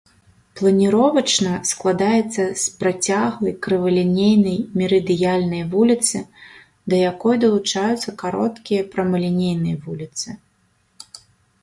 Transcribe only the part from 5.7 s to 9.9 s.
вуліцы, да якой далучаюцца кароткія прамалінейныя